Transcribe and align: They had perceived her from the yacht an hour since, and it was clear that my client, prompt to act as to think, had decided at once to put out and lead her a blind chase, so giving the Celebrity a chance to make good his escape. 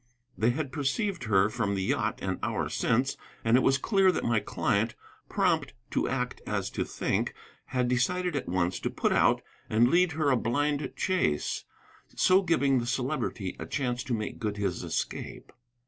They 0.35 0.49
had 0.49 0.71
perceived 0.71 1.25
her 1.25 1.47
from 1.47 1.75
the 1.75 1.83
yacht 1.83 2.23
an 2.23 2.39
hour 2.41 2.69
since, 2.69 3.17
and 3.45 3.55
it 3.55 3.59
was 3.59 3.77
clear 3.77 4.11
that 4.11 4.23
my 4.23 4.39
client, 4.39 4.95
prompt 5.29 5.75
to 5.91 6.09
act 6.09 6.41
as 6.47 6.71
to 6.71 6.83
think, 6.83 7.35
had 7.65 7.87
decided 7.87 8.35
at 8.35 8.49
once 8.49 8.79
to 8.79 8.89
put 8.89 9.11
out 9.11 9.43
and 9.69 9.89
lead 9.89 10.13
her 10.13 10.31
a 10.31 10.35
blind 10.37 10.91
chase, 10.95 11.65
so 12.15 12.41
giving 12.41 12.79
the 12.79 12.87
Celebrity 12.87 13.55
a 13.59 13.67
chance 13.67 14.03
to 14.05 14.15
make 14.15 14.39
good 14.39 14.57
his 14.57 14.81
escape. 14.83 15.51